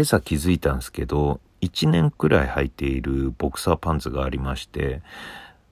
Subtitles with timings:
[0.00, 5.02] 今朝気づいたんですけど、1年くらい履いているボクサーパンツがありまして、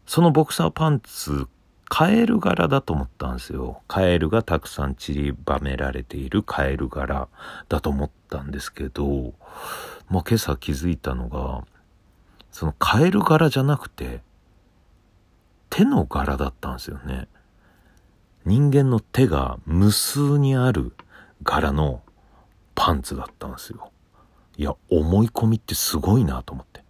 [0.04, 1.46] そのボクサーパンツ、
[1.88, 3.80] カエル柄だと思ったんですよ。
[3.88, 7.28] カエルがたくさん散りばめられているカエル柄
[7.70, 9.34] だと思ったんですけど、もう
[10.10, 11.64] 今朝気づいたのが、
[12.52, 14.20] そのカエル柄じゃなくて、
[15.70, 17.28] 手の柄だったんですよね。
[18.44, 20.92] 人間の手が無数にある
[21.44, 22.02] 柄の
[22.74, 23.90] パンツだったんですよ。
[24.60, 26.82] いや、思い込みってすごいなと思って。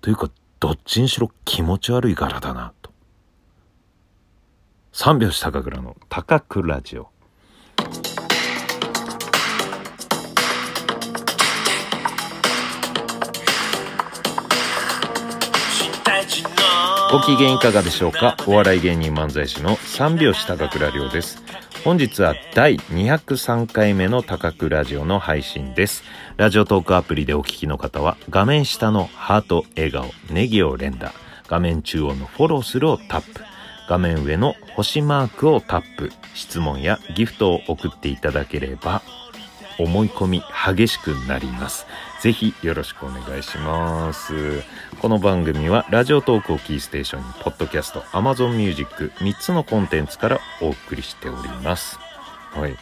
[0.00, 2.90] というか、どっちにしろ気持ち悪い柄だなと。
[4.90, 7.10] 三拍子高倉の高倉ラジオ。
[17.10, 18.38] ご機嫌いかがでしょうか？
[18.46, 21.42] お笑い芸人漫才師の三拍子高倉涼です。
[21.84, 26.04] 本日は第203回目の高倉ラジオの配信です。
[26.36, 31.12] ラジオトークアプリでお聞きの方は画面下のハート、笑顔、ネギを連打、
[31.48, 33.40] 画面中央のフォローするをタップ、
[33.88, 39.02] 画面上の星マークをタップ、質問やギフトを送っていただければ
[39.80, 41.86] 思い込み激しくなります。
[42.22, 44.62] ぜひよろしくお願いします。
[45.00, 51.98] この番組はラジオトークをキーステーションに、ポッドキャスト、Amazon Music、3つのコンテンツからお送りしております。
[52.52, 52.76] はい。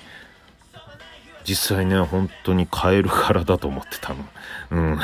[1.45, 4.27] 実際ね、本当にカエル柄だと思ってたの。
[4.73, 4.99] うん。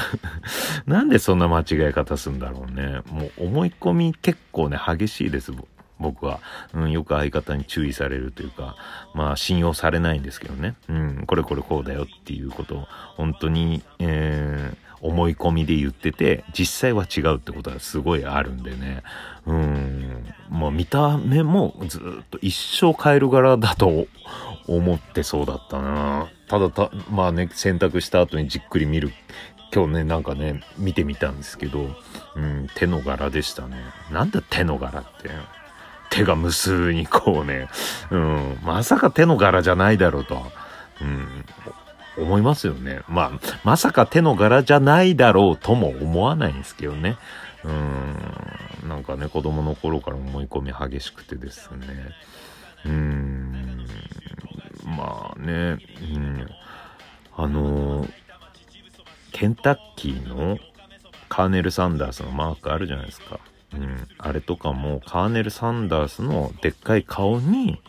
[0.85, 3.01] なんでそんな間違い方すんだろうね。
[3.07, 5.51] もう思い込み結構ね、激しいです。
[5.99, 6.41] 僕は、
[6.75, 8.77] うん、よく相方に注意されるというか、
[9.15, 10.75] まあ信用されないんですけどね。
[10.89, 19.03] うん、これこれこうだよっていうことを、本当に、えー、思い込みで言ってて、実際は違うってことはすごいあるんでね。
[19.47, 24.07] うん、もう見た目もずっと一生変える柄だと
[24.67, 26.29] 思ってそうだったな。
[26.49, 29.13] ただた、まあね、洗濯した後にじっくり見る
[29.73, 31.91] 今日ね、なんかね、見てみたんですけど、
[32.35, 33.77] うん、手の柄でしたね。
[34.11, 35.31] なんだ手の柄って。
[36.11, 37.69] 手が無数にこうね、
[38.11, 40.43] うん、まさか手の柄じゃないだろうと、
[41.01, 43.03] うん、思いますよね。
[43.09, 47.17] まあ、まさか手の柄じゃないだろうとも思わないんですけどね。
[47.65, 51.87] うん、なんかね、子供の頃から思い込み激しくてですね。
[52.85, 53.87] うん、
[54.85, 55.79] まあね、
[56.15, 56.47] うん、
[57.37, 58.07] あの
[59.33, 60.59] ケンタッキーの
[61.29, 63.41] カーネル・サンダースのマークあるじゃないですか。
[63.77, 67.81] うん、あれとかもカーネル・サンダースのでっかい顔に、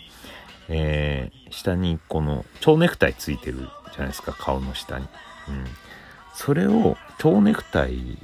[0.70, 5.06] えー、下にこの蝶ネクタイついてるじゃないですか顔の下に、
[5.50, 5.66] うん、
[6.34, 8.18] それを蝶ネクタイ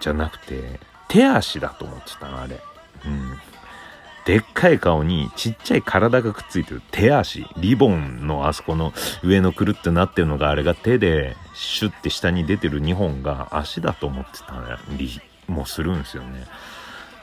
[0.00, 2.60] じゃなくて手足だと思ってたのあれ、
[3.06, 3.38] うん、
[4.24, 14.76] でっかい顔にちっちゃい体がくっついてる手足リボンのあそこの上のくるってなってるのがあれが手でシュッて下に出てる2本が足だと思ってたね
[15.50, 16.46] もするんですよね。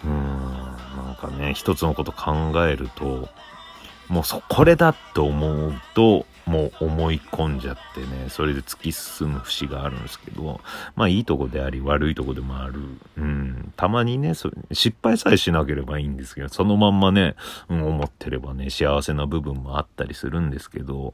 [0.03, 0.11] うん、
[1.05, 3.29] なんかね、一つのこと考えると、
[4.07, 10.61] もうそ、これだって思うと、もう思い込んじゃってね、それで突き進む節があるんですけど、
[10.95, 12.79] まあいいとこであり悪いとこでもある。
[13.17, 14.33] うん、たまにね、
[14.71, 17.35] 失敗さえしなければいいんですけど、そのまんまね、
[17.69, 21.13] うん、思ってればね、幸せな部分もあったりするんですけど、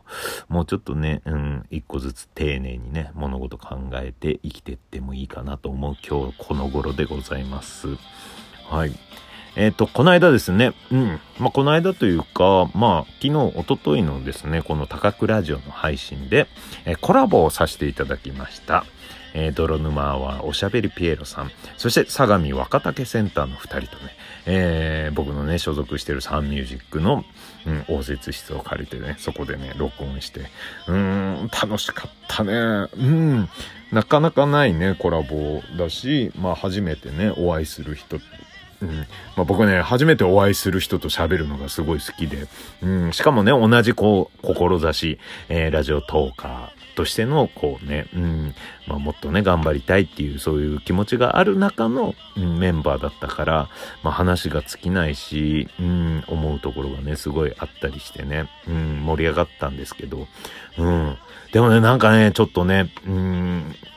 [0.50, 7.88] もうちょっとね、うん、一個ずつ丁寧にね、物事考えて生きてってもいいかなと思う今日この頃でございます。
[8.70, 8.92] はい。
[9.56, 11.20] えっ、ー、と、この間ですね、うん。
[11.40, 16.48] まあ、この間というか、まあ、昨日、おとといのですね、この高倉ラジオの配信で、
[16.86, 18.86] えー、コラボをさせていただきました。
[19.34, 24.16] えー、泥沼はおしゃべりピエロさん、そして相模若竹センターの2人とね、
[24.46, 27.26] えー、僕のね、所属してるサンミュージックの、
[27.66, 30.42] うん、応接室を借りてね、そこでね、録音して、
[30.88, 32.54] うーん、楽しかったね。
[32.54, 33.50] うん、
[33.92, 38.20] なかなかないね、コラボだし、まあ初めてね、お会いする人
[38.84, 38.98] うん。
[38.98, 39.06] ま
[39.38, 42.48] あ、僕ね、初めてお会いする人と喋るのがすごい好きで、
[42.82, 48.56] うん、しかもね、同じこう、志、えー、ラジオトーカー、としての、こうね、うん、
[48.88, 53.70] まあ、もっとね、頑張りたいっていう、そういう気持ちがある中の、うん、メンバーだったから、
[54.04, 60.28] まあ、話が尽きないし、うん、思うところがね、すごいあったりしてね、うん、盛り上がったんですけど、
[60.78, 61.18] うん、
[61.52, 63.43] でもね、なんかね、ちょっとね、うん、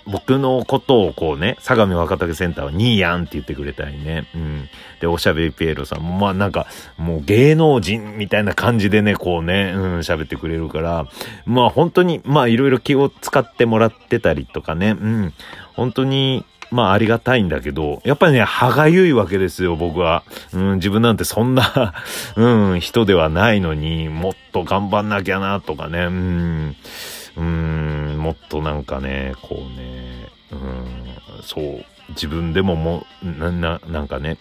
[0.07, 4.29] 僕のことをこうね、相模若竹センターはニーヤンって言ってくれたりね。
[4.35, 4.69] うん。
[5.01, 6.67] で、おしゃべりピエロさんも、まあなんか、
[6.97, 11.07] もう芸能人みたいな感じでね、こうね、うん、喋ってくれるから、
[11.45, 15.33] まあ本当に、まあいろいろ気を使ってもらってたりとかね、うん。
[15.75, 20.23] 本当に、まあありがたいんだけど、やっぱりね、歯がゆいわけですよ、僕は。
[20.53, 21.95] うん、自分なんてそんな
[22.37, 26.77] うん、人ではないのに、もっと頑張んなきゃな、とかね、うん。
[27.37, 27.86] うん、
[28.27, 34.37] もっとなんかね、こうね、うん、そう、自分でももう、な、な、なんかね、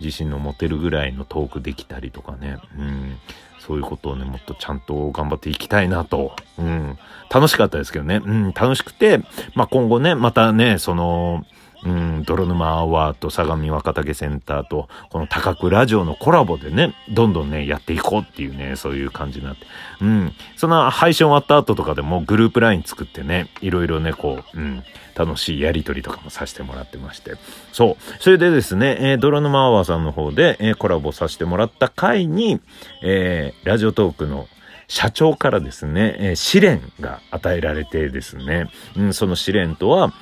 [0.00, 3.18] 自信の持てるぐらいのトークできたりとかね、うん、
[3.58, 6.98] そういうことをね、もっとちゃんと頑張っていきたいなと、うん、
[7.30, 9.20] 楽しかったですけどね、うん、楽しくて、
[9.54, 11.44] まあ、今後ね、またね、その、
[11.84, 19.66] うん、泥沼アワーと相模若竹センターと、この高くラジオのコラボでね、どんどんね、やっていこうっていうね、そういう感じになって。
[20.00, 20.32] うん。
[20.56, 24.82] その配信終わった後とかでもグループライン作ってね、いろいろね、こう、うん、
[25.14, 27.34] 楽しいやりとりとかもさせてもらってまして。
[27.72, 27.96] そう。
[28.20, 32.60] それでですね、えー、泥沼アワーさんの方で、えー、コラボさせてもらった回に、
[33.02, 34.48] えー、ラジオトークの
[34.88, 40.12] 社長からですね、えー、試練が与えられてですね、うん、その試練とは、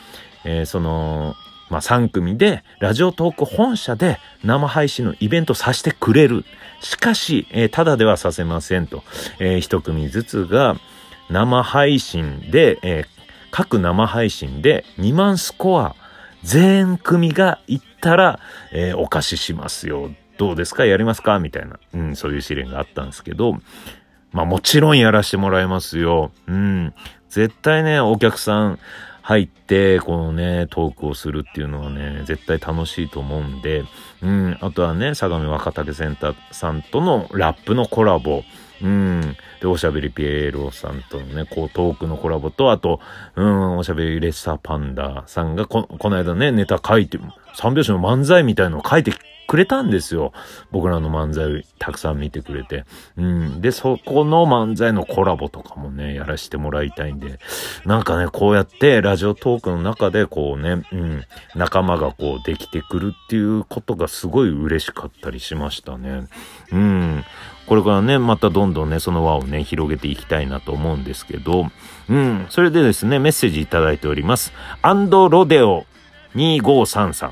[0.45, 1.35] えー、その、
[1.71, 6.45] まあ、3組で、ラジオトーク本社で生配信のイベントさせてくれる。
[6.81, 9.03] しかし、えー、ただではさせませんと。
[9.39, 10.77] えー、1組ずつが
[11.31, 13.07] 生配信で、えー、
[13.51, 15.95] 各生配信で2万スコア
[16.43, 18.41] 全組が行ったら、
[18.73, 20.11] えー、お貸ししますよ。
[20.37, 20.87] どうですか？
[20.87, 21.39] やりますか？
[21.41, 23.59] みたいな、うん、そういう試練があったんですけど、
[24.31, 26.31] まあもちろんやらしてもらいますよ。
[26.47, 26.95] うん。
[27.29, 28.79] 絶対ね、お客さん、
[29.29, 33.85] 入って、このね、トークをするっていうのはね、絶対楽しいと思うんで、
[34.23, 38.43] うん、あとはね、相模若竹センターさんとのラップのコラボ、
[38.81, 39.37] うん。
[39.61, 43.01] で、おしゃべりピエロさんとのね、こうトークのコラボと、あと、
[43.37, 47.19] うん、おしゃべりレッサーパンダさんがこ、この間ね、ネタ書いて、
[47.55, 49.13] 三拍子の漫才みたいのを書いて
[49.49, 50.33] くれたんですよ。
[50.71, 52.85] 僕らの漫才をたくさん見てくれて。
[53.17, 53.61] うん。
[53.63, 57.41] で、そこの漫才のコラボとかもね、やらせてもらいたいんで、
[57.87, 61.25] なんかね、こうやってラジオトークの中でこうね、うん、
[61.55, 66.29] 仲間がこうできてくるっていうことがすごい嬉しかったりしましたね。
[66.71, 67.25] うん。
[67.67, 71.71] これからね、またどんどんね、その輪をね、広げていきたいなと思うんですけど、
[72.11, 72.47] うん。
[72.51, 74.53] それでですね、メッセージいただいております。
[74.83, 75.87] アンドロデオ
[76.35, 77.31] 2533、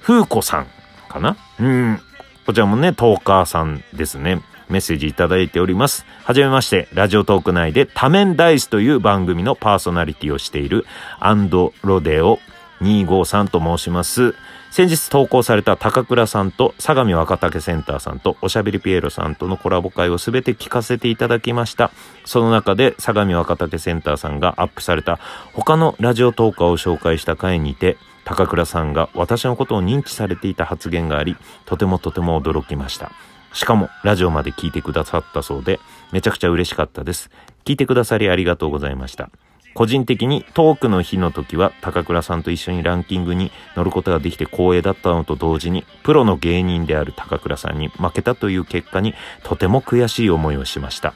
[0.00, 0.66] フーコさん
[1.12, 1.36] かな？
[1.60, 2.00] うん。
[2.46, 4.42] こちらもね、トーカーさんですね。
[4.68, 6.06] メッセージいただいております。
[6.24, 10.86] はじめまして、ラジオトーク内で多面ダイスという番組のパーソナリティをしている
[11.20, 12.38] アンドロデオ
[12.80, 14.34] 253と申します。
[14.70, 21.90] 先日投稿された高倉さんと相模若竹センターさんとおしゃべりピエロさんとのコラボ会をすべて聞かせていただきました。
[22.24, 25.20] その中で相模若竹センターさんがアップされた
[25.52, 31.36] 他のラジオトーカーを紹介した回にて、高倉さんが私のことを認知されていた発言があり、
[31.66, 33.12] とてもとても驚きました。
[33.52, 35.80] しかも、ラジオまで聞いてくださったそうで、
[36.10, 37.30] めちゃくちゃ嬉しかったです。
[37.64, 39.30] 聞いてくださりありがとうございました。
[39.74, 49.14] 個人的にトークの日の時は高倉さんと一緒にランキングに乗ることができて光栄だったのと同時にプロの芸人である高倉さんに負けたという結果に
[49.44, 51.14] とても悔しい思いをしました。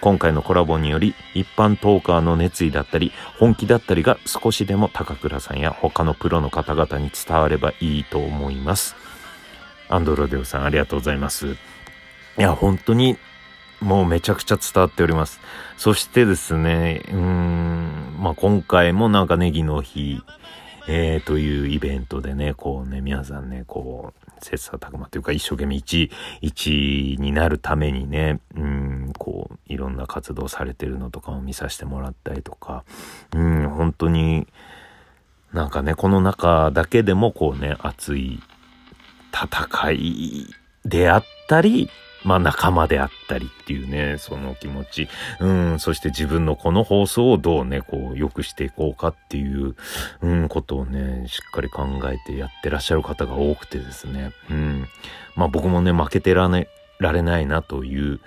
[0.00, 8.96] 今回のコラボにより一般トーカーの熱意だったり本気だったりが少しでも高倉さんや他のプロの方々に伝わればいいと思います。
[9.90, 11.48] アンドロデオさんありがとうございます。
[11.48, 11.56] い
[12.36, 13.18] や、本当に
[13.80, 15.40] もうめちゃくちゃ伝わっております。
[15.76, 20.22] そしてですね、うーん、まあ、今回もなんかネギの日、
[20.88, 26.10] えー、というイベントでね、こうね、皆さんね、こう、切磋琢磨というか一生懸命一、
[26.40, 32.84] 一になるためにね、うん、こう、いろんな活動されてるのとかも見させてもらったりとか、
[33.34, 34.46] うん、本当に、
[35.52, 38.40] なんかね、この中だけでもこうね、熱い
[39.32, 40.46] 戦い
[40.84, 41.90] であったり、
[42.24, 45.08] まあ仲間であったりっていうね、その気持ち。
[45.40, 49.74] うん、そして自分のこの放送をどうね、こう、良くしていこうかっていう、
[50.20, 54.32] うん、ことをね、しっかり考えてやってらっしゃる方が多くてですね。
[54.50, 54.86] うん。
[55.36, 58.20] まあ僕もね、負けてらね、られないなという、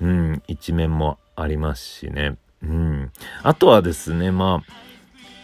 [0.00, 2.36] うん、一面もありますしね。
[2.62, 3.12] うん。
[3.42, 4.62] あとはですね、ま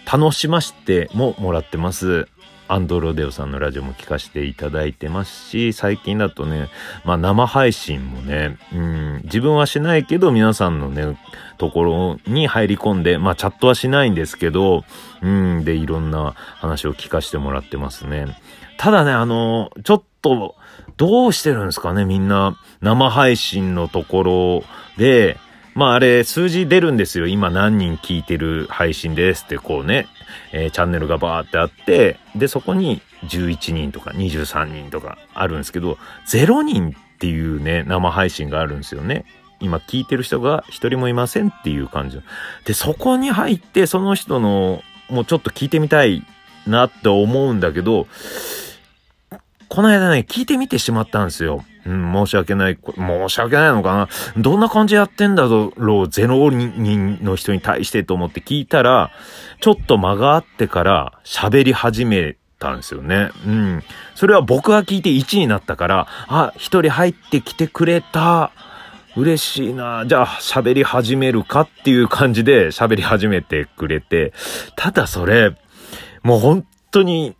[0.06, 2.28] あ、楽しましてももらってます。
[2.68, 6.68] アンドロデオさんのラジオも聞かせていただいてますし、最近だとね、
[7.04, 11.18] まあ生配信もね、うん、自分はしないけど皆さんのね、
[11.58, 14.84] ところに入り込んで、まあチャットはしないんですけど、
[15.22, 18.36] うん、でいろんな話を聞かせてもらってますね。
[18.76, 20.54] ただね、あの、ちょっと、
[20.96, 22.58] どうしてるんですかね、みんな。
[22.80, 24.64] 生配信のところ
[24.98, 25.38] で、
[25.76, 27.26] まああれ、数字出るんですよ。
[27.26, 30.08] 今何人聞いてる配信ですって、こうね、
[30.50, 39.26] えー、チャンネルがバーってあって、で、そこに11人とか23人とかあるんですけど、0人っていうね、生配信があるんですよね。
[39.60, 42.22] 今聞いてる人が一人もいませんっていう感じ。
[42.64, 46.24] で、そこに入って、その人の、もうちょっと聞いてみたい
[46.66, 48.06] なって思うんだけど、
[49.68, 51.66] この間ね、聞いてみてしまったんですよ。
[51.86, 59.10] うん、申し訳ない、申し訳ないのかなどんな感じやってんだろう、ゼロ人の人に対してと思って聞いたら、
[59.60, 63.30] ちょっと間があってから喋り始めたんですよね。
[63.46, 63.82] うん。
[64.14, 68.50] それは僕が聞いて1になったから、あ、一人入ってきてくれた。
[69.16, 70.04] 嬉しいな。
[70.06, 74.34] じゃあ喋り始めるかっていう感じで喋り始めてくれて。
[74.76, 75.56] ただそれ、
[76.22, 77.34] もう本当に、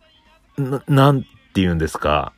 [0.57, 2.33] な、なんて言うんですか。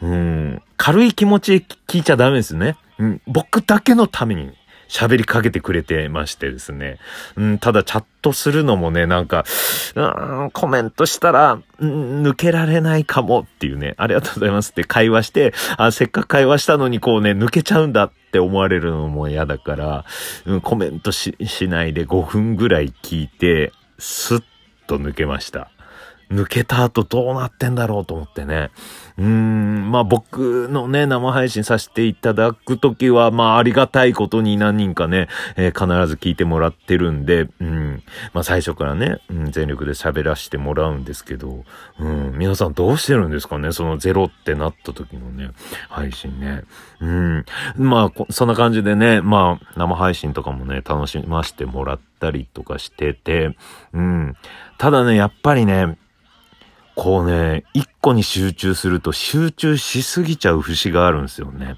[0.00, 0.62] うん。
[0.76, 2.76] 軽い気持ちで聞いちゃダメですね。
[2.98, 3.22] うん。
[3.26, 4.52] 僕だけのために
[4.88, 6.98] 喋りかけてくれてましてですね。
[7.36, 9.44] うん、ただチャットするのもね、なんか、
[9.94, 10.00] う
[10.44, 20.04] ん、コメントしたら、うん、抜けられないかもっていうね、ありがとうございますって会話して、あ、せっかく会話したのにこうね、抜けちゃうんだって思われるのも嫌だから、
[20.46, 24.42] うん、コメントし、しないで5分ぐらい聞いて、スッ
[24.86, 25.70] と抜けました。
[26.30, 28.70] 抜けた後どうなってんだろうと思ってね。
[29.18, 38.02] うーん、まあ僕のね、生配信させていただくときは、まあありがたいことに何人かね、えー、必ず聞いてもらってるんで、うん、
[38.32, 41.64] まあ最初からね、うん、全力で喋らせてもらうんですけど、
[41.98, 45.50] うん、皆さんどうしてるんですかねそのゼロってなった時のね、
[45.88, 46.62] 配信ね。
[47.00, 47.44] うん、
[47.76, 53.56] まあそんな感じでね、まあ生配信とかもね、楽しませてもらったりとかしてて、
[53.92, 54.36] うん、
[54.78, 55.98] ただね、やっぱりね、
[56.94, 61.76] こうね、一個に集中すると集中しすぎちゃう節があるんですよね。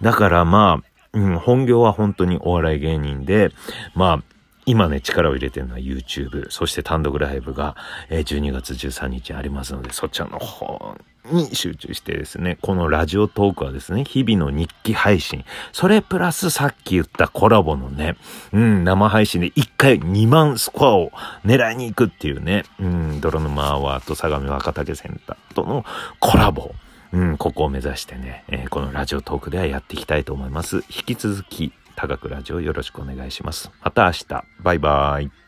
[0.00, 3.50] だからまあ、うん、本業は本当にお笑い芸人で、
[3.94, 4.33] まあ、
[4.66, 7.76] 今ね、力を入れてるのは YouTube、そして単独ライブが
[8.10, 10.96] 12月13日ありますので、そちらの方
[11.30, 18.16] に集中してですね、このラジオトークはですね、日々の日記配信、それプラスさっき言ったコラボのね、
[18.52, 21.12] うん、生配信で1回2万スコアを
[21.44, 25.84] 狙いに行くっていうね、うん、泥沼アワーと相模若竹センターとの
[26.20, 26.74] コラボ。
[27.12, 30.78] うん、ここを目指してね、えー、このラジオトークではやっていきたいと思います。
[30.88, 33.70] 引き続き、高くラジオよろしくお願いします。
[33.82, 34.44] また明日。
[34.60, 35.43] バイバイ。